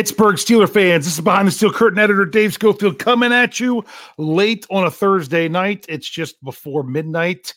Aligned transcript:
Pittsburgh 0.00 0.36
Steeler 0.36 0.66
fans, 0.66 1.04
this 1.04 1.18
is 1.18 1.20
behind 1.20 1.46
the 1.46 1.52
steel 1.52 1.70
curtain 1.70 1.98
editor 1.98 2.24
Dave 2.24 2.54
Schofield 2.54 2.98
coming 2.98 3.34
at 3.34 3.60
you 3.60 3.84
late 4.16 4.66
on 4.70 4.86
a 4.86 4.90
Thursday 4.90 5.46
night. 5.46 5.84
It's 5.90 6.08
just 6.08 6.42
before 6.42 6.82
midnight 6.82 7.52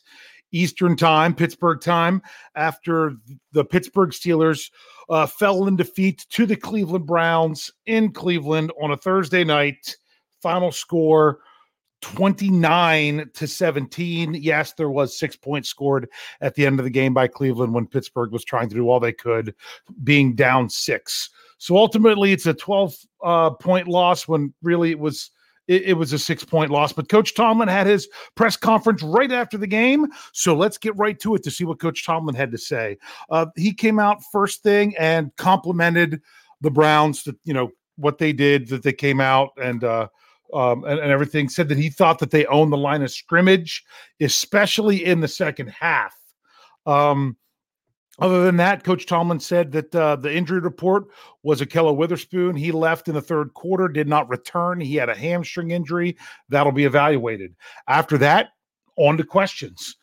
Eastern 0.51 0.97
time, 0.97 1.33
Pittsburgh 1.33 1.79
time, 1.79 2.21
after 2.53 3.13
the 3.53 3.63
Pittsburgh 3.63 4.09
Steelers 4.09 4.71
uh, 5.09 5.25
fell 5.25 5.67
in 5.67 5.77
defeat 5.77 6.25
to 6.31 6.45
the 6.45 6.57
Cleveland 6.57 7.05
Browns 7.05 7.71
in 7.85 8.11
Cleveland 8.11 8.73
on 8.81 8.91
a 8.91 8.97
Thursday 8.97 9.45
night. 9.45 9.95
Final 10.41 10.73
score 10.73 11.39
29 12.01 13.29
to 13.35 13.47
17. 13.47 14.33
Yes, 14.33 14.73
there 14.73 14.89
was 14.89 15.17
six 15.17 15.37
points 15.37 15.69
scored 15.69 16.09
at 16.41 16.55
the 16.55 16.65
end 16.65 16.77
of 16.77 16.83
the 16.83 16.89
game 16.89 17.13
by 17.13 17.25
Cleveland 17.25 17.73
when 17.73 17.87
Pittsburgh 17.87 18.33
was 18.33 18.43
trying 18.43 18.67
to 18.67 18.75
do 18.75 18.89
all 18.89 18.99
they 18.99 19.13
could, 19.13 19.55
being 20.03 20.35
down 20.35 20.69
six. 20.69 21.29
So 21.63 21.77
ultimately, 21.77 22.33
it's 22.33 22.45
a 22.45 22.53
12 22.53 22.93
uh, 23.23 23.49
point 23.51 23.87
loss 23.87 24.27
when 24.27 24.53
really 24.63 24.91
it 24.91 24.99
was 24.99 25.31
it, 25.69 25.97
was 25.97 26.11
a 26.11 26.19
six 26.19 26.43
point 26.43 26.71
loss. 26.71 26.91
But 26.91 27.07
Coach 27.07 27.35
Tomlin 27.35 27.69
had 27.69 27.87
his 27.87 28.09
press 28.35 28.57
conference 28.57 29.01
right 29.01 29.31
after 29.31 29.57
the 29.57 29.65
game. 29.65 30.07
So 30.33 30.57
let's 30.57 30.77
get 30.77 30.93
right 30.97 31.17
to 31.21 31.35
it 31.35 31.43
to 31.43 31.51
see 31.51 31.63
what 31.63 31.79
Coach 31.79 32.05
Tomlin 32.05 32.35
had 32.35 32.51
to 32.51 32.57
say. 32.57 32.97
Uh, 33.29 33.45
he 33.55 33.73
came 33.73 33.97
out 33.97 34.21
first 34.29 34.61
thing 34.61 34.93
and 34.97 35.33
complimented 35.37 36.21
the 36.59 36.69
Browns 36.69 37.23
that 37.23 37.37
you 37.45 37.53
know 37.53 37.71
what 37.95 38.17
they 38.17 38.33
did, 38.33 38.67
that 38.67 38.83
they 38.83 38.91
came 38.91 39.21
out 39.21 39.51
and 39.55 39.85
uh, 39.85 40.09
um, 40.53 40.83
and, 40.83 40.99
and, 40.99 41.11
everything. 41.11 41.47
Said 41.47 41.69
that 41.69 41.77
he 41.77 41.89
thought 41.89 42.19
that 42.19 42.31
they 42.31 42.45
owned 42.47 42.73
the 42.73 42.77
line 42.77 43.03
of 43.03 43.09
scrimmage, 43.09 43.85
especially 44.19 45.05
in 45.05 45.21
the 45.21 45.29
second 45.29 45.69
half. 45.69 46.13
Um, 46.85 47.37
other 48.19 48.43
than 48.43 48.57
that, 48.57 48.83
Coach 48.83 49.05
Tomlin 49.05 49.39
said 49.39 49.71
that 49.71 49.95
uh, 49.95 50.15
the 50.15 50.33
injury 50.33 50.59
report 50.59 51.05
was 51.41 51.61
Ahkello 51.61 51.95
Witherspoon. 51.95 52.55
He 52.55 52.71
left 52.71 53.07
in 53.07 53.15
the 53.15 53.21
third 53.21 53.53
quarter, 53.55 53.87
did 53.87 54.07
not 54.07 54.29
return. 54.29 54.79
He 54.79 54.95
had 54.95 55.09
a 55.09 55.15
hamstring 55.15 55.71
injury. 55.71 56.17
That'll 56.49 56.71
be 56.71 56.85
evaluated. 56.85 57.55
After 57.87 58.17
that, 58.19 58.49
on 58.97 59.17
to 59.17 59.23
questions. 59.23 59.95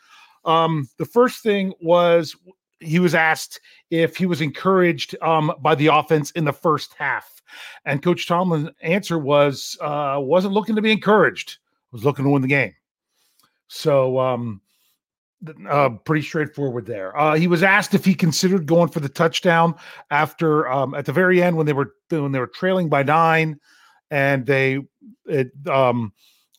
Um, 0.45 0.89
the 0.99 1.05
first 1.05 1.43
thing 1.43 1.73
was 1.81 2.35
he 2.81 2.99
was 2.99 3.15
asked 3.15 3.61
if 3.91 4.17
he 4.17 4.27
was 4.27 4.41
encouraged 4.41 5.15
um, 5.23 5.53
by 5.61 5.75
the 5.75 5.89
offense 5.89 6.31
in 6.33 6.45
the 6.45 6.53
first 6.53 6.95
half, 6.99 7.43
and 7.85 8.03
Coach 8.03 8.27
Tomlin's 8.27 8.71
answer 8.83 9.19
was 9.19 9.77
uh, 9.81 10.17
wasn't 10.19 10.55
looking 10.55 10.77
to 10.77 10.83
be 10.83 10.93
encouraged. 10.93 11.59
Was 11.93 12.05
looking 12.05 12.25
to 12.25 12.31
win 12.31 12.43
the 12.43 12.49
game. 12.49 12.75
So 13.69 14.19
um, 14.19 14.61
uh, 15.69 15.91
pretty 16.05 16.23
straightforward 16.23 16.87
there. 16.87 17.17
Uh, 17.19 17.35
he 17.35 17.47
was 17.47 17.63
asked 17.63 17.95
if 17.95 18.05
he 18.05 18.15
considered 18.15 18.67
going 18.67 18.89
for 18.89 19.01
the 19.01 19.09
touchdown 19.09 19.75
after 20.11 20.69
um, 20.69 20.95
at 20.95 21.07
the 21.07 21.13
very 21.13 21.43
end 21.43 21.57
when 21.57 21.67
they 21.67 21.73
were 21.73 21.95
when 22.11 22.33
they 22.33 22.39
were 22.39 22.47
trailing 22.47 22.89
by 22.89 23.03
nine, 23.03 23.59
and 24.11 24.47
they 24.47 24.81
it, 25.27 25.51
um, 25.69 26.13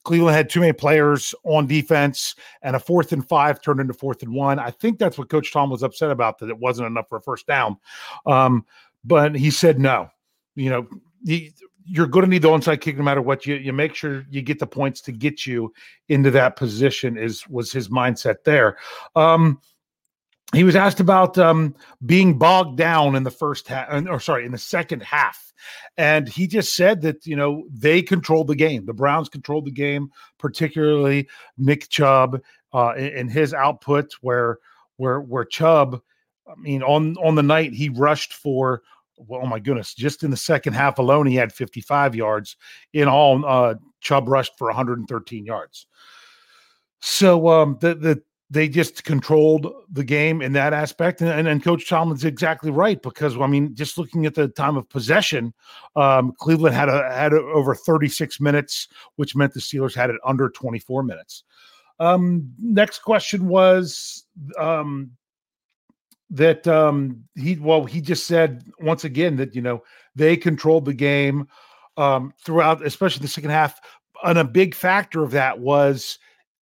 Cleveland 0.04 0.36
had 0.36 0.50
too 0.50 0.60
many 0.60 0.74
players 0.74 1.36
on 1.44 1.68
defense, 1.68 2.36
and 2.62 2.76
a 2.76 2.80
fourth 2.80 3.12
and 3.12 3.28
five 3.28 3.62
turned 3.62 3.80
into 3.80 3.94
fourth 3.94 4.24
and 4.24 4.34
one. 4.34 4.60
I 4.60 4.72
think 4.72 4.98
that's 4.98 5.18
what 5.18 5.30
Coach 5.30 5.54
Tom 5.54 5.70
was 5.70 5.84
upset 5.84 6.12
about 6.12 6.40
that 6.40 6.50
it 6.50 6.58
wasn't 6.58 6.88
enough 6.88 7.08
for 7.10 7.18
a 7.18 7.22
first 7.22 7.46
down. 7.48 7.78
Um, 8.26 8.66
but 9.04 9.36
he 9.36 9.52
said 9.52 9.80
no. 9.80 10.10
You 10.56 10.70
know, 10.70 10.88
he, 11.26 11.54
you're 11.86 12.08
going 12.08 12.26
to 12.26 12.30
need 12.30 12.42
the 12.42 12.50
onside 12.50 12.82
kick 12.82 12.98
no 12.98 13.04
matter 13.04 13.22
what. 13.22 13.46
You 13.46 13.56
you 13.56 13.74
make 13.74 13.96
sure 13.96 14.26
you 14.30 14.42
get 14.42 14.60
the 14.60 14.68
points 14.68 15.02
to 15.02 15.12
get 15.12 15.46
you 15.46 15.74
into 16.10 16.32
that 16.32 16.56
position. 16.56 17.18
Is 17.18 17.48
was 17.48 17.72
his 17.72 17.90
mindset 17.90 18.44
there? 18.44 18.78
Um, 19.16 19.62
he 20.54 20.64
was 20.64 20.76
asked 20.76 21.00
about 21.00 21.38
um, 21.38 21.76
being 22.06 22.38
bogged 22.38 22.78
down 22.78 23.16
in 23.16 23.24
the 23.24 23.32
first 23.32 23.68
half, 23.68 23.88
or 24.08 24.20
sorry, 24.20 24.46
in 24.46 24.52
the 24.52 24.58
second 24.58 25.02
half, 25.02 25.54
and 25.98 26.28
he 26.28 26.48
just 26.48 26.76
said 26.76 27.02
that 27.02 27.26
you 27.26 27.36
know 27.36 27.64
they 27.72 28.02
controlled 28.02 28.48
the 28.48 28.56
game. 28.56 28.86
The 28.86 28.94
Browns 28.94 29.30
controlled 29.30 29.66
the 29.66 29.72
game, 29.72 30.12
particularly 30.38 31.30
Nick 31.58 31.90
Chubb 31.90 32.42
uh, 32.74 32.94
in 32.96 33.30
his 33.30 33.54
output, 33.54 34.14
where 34.22 34.60
where 34.98 35.22
where 35.22 35.46
Chubb, 35.46 36.02
I 36.48 36.56
mean, 36.60 36.84
on 36.84 37.16
on 37.18 37.36
the 37.36 37.44
night 37.44 37.74
he 37.74 37.90
rushed 37.90 38.34
for 38.34 38.82
well, 39.28 39.42
oh 39.44 39.48
my 39.48 39.60
goodness, 39.60 39.94
just 39.94 40.24
in 40.24 40.32
the 40.32 40.38
second 40.38 40.74
half 40.74 41.00
alone, 41.00 41.26
he 41.26 41.36
had 41.36 41.54
55 41.54 42.16
yards. 42.16 42.58
In 42.94 43.08
all, 43.08 43.46
uh, 43.46 43.76
Chubb 44.00 44.28
rushed 44.28 44.58
for 44.58 44.68
113 44.68 45.46
yards. 45.46 45.88
So 47.02 47.48
um, 47.48 47.78
the 47.82 47.96
the 47.96 48.24
they 48.52 48.68
just 48.68 49.06
controlled 49.06 49.66
the 49.90 50.04
game 50.04 50.42
in 50.42 50.52
that 50.54 50.74
aspect, 50.74 51.22
and, 51.22 51.30
and, 51.30 51.48
and 51.48 51.64
Coach 51.64 51.88
Tomlin's 51.88 52.26
exactly 52.26 52.70
right 52.70 53.02
because 53.02 53.38
I 53.38 53.48
mean, 53.48 53.74
just 53.76 53.98
looking 53.98 54.26
at 54.26 54.36
the 54.36 54.50
time 54.50 54.76
of 54.76 54.90
possession, 54.90 55.54
um, 55.96 56.34
Cleveland 56.38 56.76
had 56.76 56.90
a, 56.90 57.10
had 57.14 57.32
a, 57.32 57.38
over 57.38 57.74
36 57.74 58.42
minutes, 58.42 58.90
which 59.16 59.38
meant 59.38 59.54
the 59.54 59.62
Steelers 59.62 59.96
had 59.96 60.10
it 60.10 60.18
under 60.26 60.50
24 60.50 61.02
minutes. 61.04 61.46
Um, 62.00 62.52
next 62.60 63.00
question 63.00 63.48
was 63.48 64.26
um, 64.60 65.12
that 66.32 66.66
um 66.66 67.24
he 67.36 67.58
well 67.58 67.84
he 67.84 68.00
just 68.02 68.26
said 68.26 68.64
once 68.80 69.04
again 69.04 69.36
that 69.36 69.54
you 69.54 69.62
know 69.62 69.84
they 70.16 70.38
controlled 70.38 70.86
the 70.86 70.94
game 70.94 71.48
um 71.98 72.34
throughout 72.44 72.84
especially 72.86 73.22
the 73.22 73.28
second 73.28 73.52
half. 73.52 73.80
And 74.24 74.38
a 74.38 74.44
big 74.44 74.74
factor 74.74 75.24
of 75.24 75.32
that 75.32 75.60
was 75.60 76.18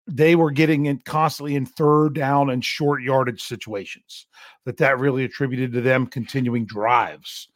they 0.08 0.36
were 0.36 0.52
getting 0.52 0.86
in 0.86 1.00
constantly 1.00 1.56
in 1.56 1.66
third 1.66 2.14
down 2.14 2.50
and 2.50 2.64
short 2.64 3.04
yardage 3.04 3.42
situations 3.42 4.26
that 4.66 4.78
that 4.78 5.00
really 5.00 5.26
attributed 5.26 5.74
to 5.74 5.82
them 5.82 6.08
continuing 6.08 6.66
drives. 6.66 7.50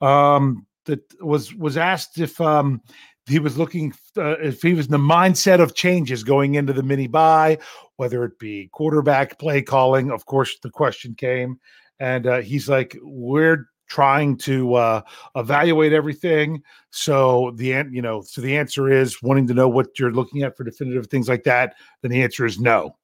Um 0.00 0.64
that 0.84 1.00
was 1.20 1.52
was 1.54 1.76
asked 1.76 2.18
if 2.18 2.40
um 2.40 2.80
he 3.28 3.38
was 3.38 3.58
looking 3.58 3.92
uh, 4.16 4.38
if 4.38 4.62
he 4.62 4.74
was 4.74 4.86
in 4.86 4.92
the 4.92 4.98
mindset 4.98 5.60
of 5.60 5.74
changes 5.74 6.24
going 6.24 6.54
into 6.54 6.72
the 6.72 6.82
mini 6.82 7.06
bye, 7.06 7.58
whether 7.96 8.24
it 8.24 8.38
be 8.38 8.68
quarterback 8.72 9.38
play 9.38 9.62
calling. 9.62 10.10
Of 10.10 10.26
course, 10.26 10.58
the 10.62 10.70
question 10.70 11.14
came, 11.14 11.58
and 12.00 12.26
uh, 12.26 12.40
he's 12.40 12.68
like, 12.68 12.96
"We're 13.02 13.68
trying 13.88 14.36
to 14.38 14.74
uh, 14.74 15.02
evaluate 15.36 15.92
everything." 15.92 16.62
So 16.90 17.52
the 17.56 17.84
you 17.90 18.02
know, 18.02 18.22
so 18.22 18.40
the 18.40 18.56
answer 18.56 18.90
is 18.90 19.22
wanting 19.22 19.46
to 19.48 19.54
know 19.54 19.68
what 19.68 19.98
you're 19.98 20.12
looking 20.12 20.42
at 20.42 20.56
for 20.56 20.64
definitive 20.64 21.06
things 21.06 21.28
like 21.28 21.44
that. 21.44 21.74
Then 22.02 22.10
the 22.10 22.22
answer 22.22 22.46
is 22.46 22.58
no. 22.58 22.96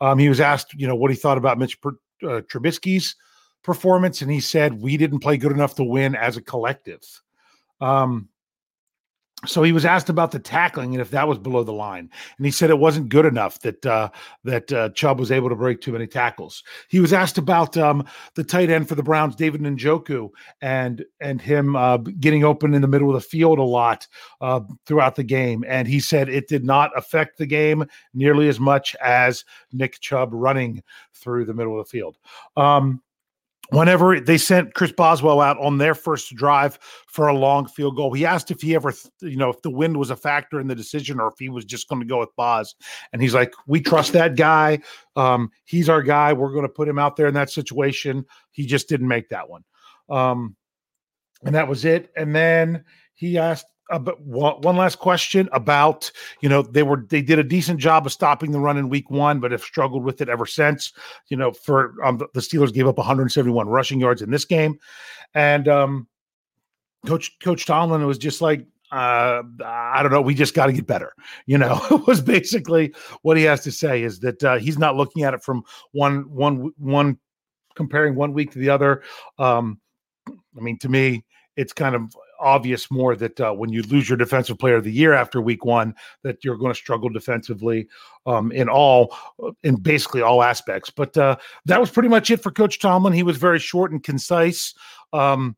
Um, 0.00 0.18
he 0.18 0.28
was 0.28 0.40
asked, 0.40 0.74
you 0.74 0.86
know, 0.86 0.96
what 0.96 1.10
he 1.10 1.16
thought 1.16 1.38
about 1.38 1.58
Mitch 1.58 1.78
uh, 1.84 2.40
Trubisky's 2.42 3.16
performance, 3.62 4.22
and 4.22 4.30
he 4.30 4.40
said 4.40 4.80
we 4.80 4.96
didn't 4.96 5.20
play 5.20 5.36
good 5.36 5.52
enough 5.52 5.74
to 5.76 5.84
win 5.84 6.14
as 6.14 6.36
a 6.36 6.42
collective. 6.42 7.02
Um, 7.80 8.28
so 9.46 9.62
he 9.62 9.72
was 9.72 9.84
asked 9.84 10.08
about 10.08 10.30
the 10.30 10.38
tackling 10.38 10.94
and 10.94 11.00
if 11.00 11.10
that 11.10 11.28
was 11.28 11.38
below 11.38 11.62
the 11.64 11.72
line, 11.72 12.10
and 12.36 12.46
he 12.46 12.50
said 12.50 12.70
it 12.70 12.78
wasn't 12.78 13.08
good 13.08 13.26
enough 13.26 13.60
that 13.60 13.84
uh, 13.86 14.08
that 14.44 14.72
uh, 14.72 14.88
Chubb 14.90 15.18
was 15.18 15.32
able 15.32 15.48
to 15.48 15.56
break 15.56 15.80
too 15.80 15.92
many 15.92 16.06
tackles. 16.06 16.62
He 16.88 17.00
was 17.00 17.12
asked 17.12 17.38
about 17.38 17.76
um, 17.76 18.04
the 18.34 18.44
tight 18.44 18.70
end 18.70 18.88
for 18.88 18.94
the 18.94 19.02
Browns, 19.02 19.36
David 19.36 19.60
Njoku, 19.60 20.30
and 20.60 21.04
and 21.20 21.40
him 21.40 21.76
uh, 21.76 21.98
getting 21.98 22.44
open 22.44 22.74
in 22.74 22.82
the 22.82 22.88
middle 22.88 23.08
of 23.08 23.14
the 23.14 23.28
field 23.28 23.58
a 23.58 23.62
lot 23.62 24.06
uh, 24.40 24.60
throughout 24.86 25.16
the 25.16 25.24
game, 25.24 25.64
and 25.66 25.88
he 25.88 26.00
said 26.00 26.28
it 26.28 26.48
did 26.48 26.64
not 26.64 26.90
affect 26.96 27.38
the 27.38 27.46
game 27.46 27.84
nearly 28.12 28.48
as 28.48 28.60
much 28.60 28.94
as 28.96 29.44
Nick 29.72 30.00
Chubb 30.00 30.30
running 30.32 30.82
through 31.12 31.44
the 31.44 31.54
middle 31.54 31.78
of 31.78 31.86
the 31.86 31.90
field. 31.90 32.18
Um, 32.56 33.00
whenever 33.70 34.20
they 34.20 34.38
sent 34.38 34.74
Chris 34.74 34.92
Boswell 34.92 35.40
out 35.40 35.58
on 35.58 35.78
their 35.78 35.94
first 35.94 36.34
drive 36.34 36.78
for 37.06 37.28
a 37.28 37.34
long 37.34 37.66
field 37.66 37.96
goal, 37.96 38.12
he 38.12 38.24
asked 38.24 38.50
if 38.50 38.60
he 38.60 38.74
ever, 38.74 38.92
you 39.20 39.36
know, 39.36 39.50
if 39.50 39.62
the 39.62 39.70
wind 39.70 39.96
was 39.96 40.10
a 40.10 40.16
factor 40.16 40.60
in 40.60 40.66
the 40.66 40.74
decision 40.74 41.20
or 41.20 41.28
if 41.28 41.34
he 41.38 41.48
was 41.48 41.64
just 41.64 41.88
going 41.88 42.00
to 42.00 42.06
go 42.06 42.20
with 42.20 42.34
Boz. 42.36 42.74
And 43.12 43.22
he's 43.22 43.34
like, 43.34 43.54
we 43.66 43.80
trust 43.80 44.12
that 44.12 44.36
guy. 44.36 44.80
Um, 45.16 45.50
he's 45.64 45.88
our 45.88 46.02
guy. 46.02 46.32
We're 46.32 46.52
going 46.52 46.62
to 46.62 46.68
put 46.68 46.88
him 46.88 46.98
out 46.98 47.16
there 47.16 47.26
in 47.26 47.34
that 47.34 47.50
situation. 47.50 48.24
He 48.50 48.66
just 48.66 48.88
didn't 48.88 49.08
make 49.08 49.28
that 49.30 49.48
one. 49.48 49.64
Um, 50.08 50.56
and 51.44 51.54
that 51.54 51.68
was 51.68 51.84
it. 51.84 52.10
And 52.16 52.34
then 52.34 52.84
he 53.14 53.38
asked 53.38 53.66
uh, 53.90 53.98
but 53.98 54.20
one, 54.22 54.60
one 54.62 54.76
last 54.76 54.98
question 54.98 55.48
about 55.52 56.10
you 56.40 56.48
know 56.48 56.62
they 56.62 56.82
were 56.82 57.04
they 57.08 57.20
did 57.20 57.38
a 57.38 57.44
decent 57.44 57.78
job 57.78 58.06
of 58.06 58.12
stopping 58.12 58.50
the 58.50 58.58
run 58.58 58.78
in 58.78 58.88
week 58.88 59.10
one 59.10 59.40
but 59.40 59.52
have 59.52 59.62
struggled 59.62 60.04
with 60.04 60.20
it 60.20 60.28
ever 60.28 60.46
since 60.46 60.92
you 61.28 61.36
know 61.36 61.52
for 61.52 61.94
um, 62.04 62.18
the 62.18 62.40
steelers 62.40 62.72
gave 62.72 62.86
up 62.86 62.96
171 62.96 63.68
rushing 63.68 64.00
yards 64.00 64.22
in 64.22 64.30
this 64.30 64.44
game 64.44 64.78
and 65.34 65.68
um 65.68 66.06
coach 67.06 67.38
coach 67.40 67.66
tomlin 67.66 68.06
was 68.06 68.18
just 68.18 68.40
like 68.40 68.66
uh, 68.92 69.42
I 69.64 70.02
don't 70.02 70.12
know. 70.12 70.20
We 70.20 70.34
just 70.34 70.54
got 70.54 70.66
to 70.66 70.72
get 70.72 70.86
better. 70.86 71.14
You 71.46 71.58
know, 71.58 71.80
was 72.06 72.20
basically 72.20 72.94
what 73.22 73.36
he 73.36 73.42
has 73.42 73.62
to 73.64 73.72
say 73.72 74.04
is 74.04 74.20
that 74.20 74.44
uh, 74.44 74.58
he's 74.58 74.78
not 74.78 74.94
looking 74.94 75.24
at 75.24 75.34
it 75.34 75.42
from 75.42 75.64
one, 75.90 76.30
one, 76.30 76.70
one, 76.76 77.18
comparing 77.74 78.14
one 78.14 78.32
week 78.32 78.52
to 78.52 78.60
the 78.60 78.68
other. 78.68 79.02
Um, 79.36 79.80
I 80.28 80.60
mean, 80.60 80.78
to 80.78 80.88
me, 80.88 81.24
it's 81.56 81.72
kind 81.72 81.96
of 81.96 82.14
obvious 82.44 82.90
more 82.90 83.16
that 83.16 83.40
uh, 83.40 83.52
when 83.52 83.70
you 83.70 83.82
lose 83.82 84.08
your 84.08 84.18
defensive 84.18 84.58
player 84.58 84.76
of 84.76 84.84
the 84.84 84.92
year 84.92 85.12
after 85.12 85.40
week 85.40 85.64
one, 85.64 85.94
that 86.22 86.44
you're 86.44 86.56
going 86.56 86.72
to 86.72 86.78
struggle 86.78 87.08
defensively 87.08 87.88
um, 88.26 88.52
in 88.52 88.68
all, 88.68 89.16
uh, 89.42 89.50
in 89.62 89.76
basically 89.76 90.22
all 90.22 90.42
aspects. 90.42 90.90
But 90.90 91.16
uh, 91.16 91.36
that 91.66 91.80
was 91.80 91.90
pretty 91.90 92.08
much 92.08 92.30
it 92.30 92.42
for 92.42 92.50
Coach 92.50 92.78
Tomlin. 92.78 93.12
He 93.12 93.22
was 93.22 93.36
very 93.36 93.58
short 93.58 93.92
and 93.92 94.02
concise. 94.02 94.74
Um, 95.12 95.56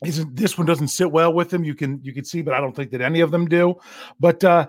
this 0.00 0.56
one 0.56 0.66
doesn't 0.66 0.88
sit 0.88 1.10
well 1.10 1.32
with 1.32 1.52
him? 1.52 1.64
You 1.64 1.74
can 1.74 2.00
you 2.04 2.12
can 2.12 2.24
see, 2.24 2.40
but 2.40 2.54
I 2.54 2.60
don't 2.60 2.74
think 2.74 2.92
that 2.92 3.00
any 3.00 3.20
of 3.20 3.32
them 3.32 3.46
do. 3.46 3.74
But 4.20 4.44
uh, 4.44 4.68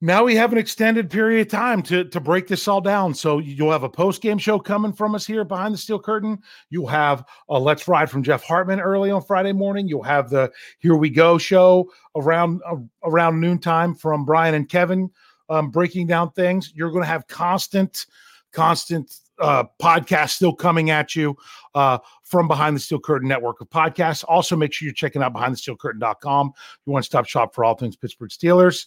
now 0.00 0.24
we 0.24 0.34
have 0.36 0.52
an 0.52 0.58
extended 0.58 1.10
period 1.10 1.42
of 1.42 1.48
time 1.48 1.82
to 1.82 2.04
to 2.04 2.20
break 2.20 2.46
this 2.46 2.66
all 2.66 2.80
down. 2.80 3.14
So 3.14 3.38
you'll 3.38 3.72
have 3.72 3.82
a 3.82 3.88
post 3.88 4.22
game 4.22 4.38
show 4.38 4.58
coming 4.58 4.92
from 4.92 5.14
us 5.14 5.26
here 5.26 5.44
behind 5.44 5.74
the 5.74 5.78
steel 5.78 5.98
curtain. 5.98 6.38
You'll 6.70 6.86
have 6.86 7.24
a 7.48 7.58
Let's 7.58 7.86
Ride 7.86 8.10
from 8.10 8.22
Jeff 8.22 8.42
Hartman 8.42 8.80
early 8.80 9.10
on 9.10 9.22
Friday 9.22 9.52
morning. 9.52 9.88
You'll 9.88 10.02
have 10.02 10.30
the 10.30 10.50
Here 10.78 10.96
We 10.96 11.10
Go 11.10 11.38
show 11.38 11.90
around 12.16 12.62
uh, 12.66 12.76
around 13.04 13.40
noontime 13.40 13.94
from 13.94 14.24
Brian 14.24 14.54
and 14.54 14.68
Kevin 14.68 15.10
um, 15.50 15.70
breaking 15.70 16.06
down 16.06 16.30
things. 16.30 16.72
You're 16.74 16.90
going 16.90 17.02
to 17.02 17.08
have 17.08 17.26
constant, 17.26 18.06
constant 18.52 19.12
uh, 19.38 19.64
podcast 19.82 20.30
still 20.30 20.54
coming 20.54 20.90
at 20.90 21.16
you 21.16 21.36
uh, 21.74 21.98
from 22.22 22.48
behind 22.48 22.76
the 22.76 22.80
steel 22.80 23.00
curtain 23.00 23.28
network 23.28 23.60
of 23.60 23.68
podcasts. 23.68 24.24
Also, 24.28 24.56
make 24.56 24.72
sure 24.72 24.86
you're 24.86 24.94
checking 24.94 25.22
out 25.22 25.32
behind 25.32 25.52
the 25.52 25.58
steel 25.58 25.76
curtain.com. 25.76 26.52
You 26.86 26.92
want 26.92 27.04
to 27.04 27.06
stop 27.06 27.26
shop 27.26 27.54
for 27.54 27.64
all 27.64 27.74
things 27.74 27.96
Pittsburgh 27.96 28.30
Steelers. 28.30 28.86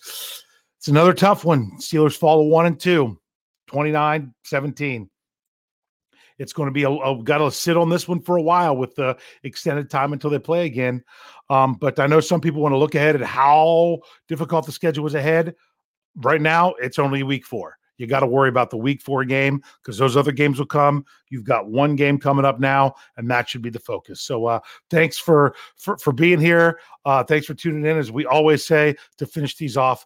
It's 0.84 0.90
another 0.90 1.14
tough 1.14 1.46
one. 1.46 1.72
Steelers 1.78 2.18
fall 2.18 2.44
to 2.44 2.50
one 2.50 2.66
and 2.66 2.78
two, 2.78 3.18
29 3.68 4.34
17. 4.44 5.10
It's 6.38 6.52
going 6.52 6.68
to 6.68 6.74
be 6.74 6.84
a, 6.84 6.90
a 6.90 7.24
got 7.24 7.38
to 7.38 7.50
sit 7.52 7.78
on 7.78 7.88
this 7.88 8.06
one 8.06 8.20
for 8.20 8.36
a 8.36 8.42
while 8.42 8.76
with 8.76 8.94
the 8.96 9.16
extended 9.44 9.90
time 9.90 10.12
until 10.12 10.30
they 10.30 10.40
play 10.40 10.66
again. 10.66 11.02
Um, 11.50 11.76
but 11.76 12.02
I 12.02 12.08
know 12.08 12.20
some 12.20 12.42
people 12.42 12.62
want 12.62 12.74
to 12.74 12.78
look 12.78 12.96
ahead 12.96 13.16
at 13.16 13.22
how 13.22 14.00
difficult 14.28 14.66
the 14.66 14.74
schedule 14.74 15.06
was 15.06 15.16
ahead. 15.16 15.56
Right 16.18 16.42
now, 16.42 16.74
it's 16.82 17.00
only 17.00 17.24
week 17.24 17.46
four. 17.46 17.78
You 17.98 18.06
got 18.06 18.20
to 18.20 18.28
worry 18.28 18.50
about 18.50 18.70
the 18.70 18.76
week 18.76 19.02
four 19.02 19.24
game 19.24 19.64
because 19.82 19.98
those 19.98 20.18
other 20.18 20.34
games 20.34 20.60
will 20.60 20.66
come. 20.66 21.06
You've 21.30 21.46
got 21.46 21.70
one 21.70 21.96
game 21.96 22.18
coming 22.18 22.44
up 22.44 22.60
now, 22.60 22.96
and 23.16 23.32
that 23.32 23.48
should 23.48 23.62
be 23.62 23.70
the 23.70 23.80
focus. 23.80 24.20
So, 24.20 24.48
uh, 24.48 24.60
thanks 24.90 25.18
for 25.18 25.56
for 25.78 25.98
for 25.98 26.12
being 26.12 26.42
here. 26.42 26.82
Uh, 27.06 27.24
thanks 27.24 27.46
for 27.46 27.54
tuning 27.54 27.90
in. 27.90 27.98
As 27.98 28.12
we 28.12 28.26
always 28.26 28.66
say 28.66 28.96
to 29.18 29.26
finish 29.26 29.56
these 29.56 29.78
off, 29.78 30.06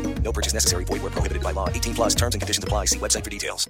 No 0.23 0.31
purchase 0.31 0.53
necessary. 0.53 0.85
Void 0.85 1.01
where 1.01 1.11
prohibited 1.11 1.43
by 1.43 1.51
law. 1.51 1.67
18 1.69 1.95
plus 1.95 2.15
terms 2.15 2.35
and 2.35 2.41
conditions 2.41 2.63
apply. 2.63 2.85
See 2.85 2.99
website 2.99 3.23
for 3.23 3.29
details. 3.29 3.69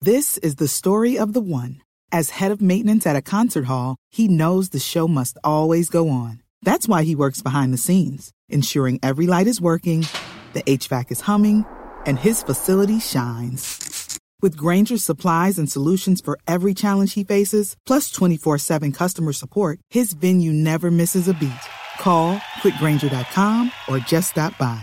This 0.00 0.38
is 0.38 0.54
the 0.54 0.68
story 0.68 1.18
of 1.18 1.34
the 1.34 1.42
one. 1.42 1.82
As 2.10 2.30
head 2.30 2.50
of 2.50 2.62
maintenance 2.62 3.06
at 3.06 3.16
a 3.16 3.22
concert 3.22 3.66
hall, 3.66 3.96
he 4.10 4.28
knows 4.28 4.70
the 4.70 4.80
show 4.80 5.06
must 5.06 5.36
always 5.44 5.90
go 5.90 6.08
on. 6.08 6.42
That's 6.62 6.88
why 6.88 7.02
he 7.04 7.14
works 7.14 7.42
behind 7.42 7.72
the 7.72 7.78
scenes, 7.78 8.32
ensuring 8.48 8.98
every 9.02 9.26
light 9.26 9.46
is 9.46 9.60
working, 9.60 10.06
the 10.54 10.62
HVAC 10.62 11.12
is 11.12 11.20
humming, 11.22 11.66
and 12.06 12.18
his 12.18 12.42
facility 12.42 12.98
shines. 12.98 14.18
With 14.40 14.56
Grainger's 14.56 15.04
supplies 15.04 15.58
and 15.58 15.70
solutions 15.70 16.22
for 16.22 16.38
every 16.48 16.72
challenge 16.72 17.12
he 17.12 17.24
faces, 17.24 17.76
plus 17.86 18.10
24 18.10 18.58
7 18.58 18.92
customer 18.92 19.32
support, 19.32 19.80
his 19.90 20.14
venue 20.14 20.52
never 20.52 20.90
misses 20.90 21.28
a 21.28 21.34
beat. 21.34 21.52
Call 21.98 22.38
clickgrainger.com 22.62 23.70
or 23.86 23.98
just 23.98 24.30
stop 24.30 24.56
by. 24.56 24.82